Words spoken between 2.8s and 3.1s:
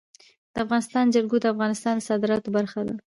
ده.